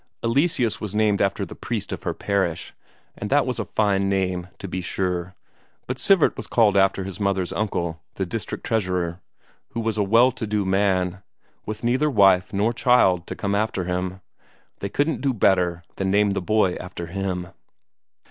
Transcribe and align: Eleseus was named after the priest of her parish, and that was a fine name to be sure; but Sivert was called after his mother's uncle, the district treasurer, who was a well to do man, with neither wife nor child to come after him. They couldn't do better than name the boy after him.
Eleseus 0.23 0.81
was 0.81 0.95
named 0.95 1.21
after 1.21 1.45
the 1.45 1.53
priest 1.53 1.91
of 1.91 2.01
her 2.01 2.13
parish, 2.15 2.73
and 3.15 3.29
that 3.29 3.45
was 3.45 3.59
a 3.59 3.65
fine 3.65 4.09
name 4.09 4.47
to 4.57 4.67
be 4.67 4.81
sure; 4.81 5.35
but 5.85 5.99
Sivert 5.99 6.35
was 6.35 6.47
called 6.47 6.75
after 6.75 7.03
his 7.03 7.19
mother's 7.19 7.53
uncle, 7.53 8.01
the 8.15 8.25
district 8.25 8.63
treasurer, 8.65 9.21
who 9.73 9.79
was 9.79 9.99
a 9.99 10.03
well 10.03 10.31
to 10.31 10.47
do 10.47 10.65
man, 10.65 11.21
with 11.67 11.83
neither 11.83 12.09
wife 12.09 12.51
nor 12.51 12.73
child 12.73 13.27
to 13.27 13.35
come 13.35 13.53
after 13.53 13.83
him. 13.83 14.21
They 14.79 14.89
couldn't 14.89 15.21
do 15.21 15.35
better 15.35 15.83
than 15.97 16.09
name 16.09 16.31
the 16.31 16.41
boy 16.41 16.77
after 16.79 17.05
him. 17.05 17.49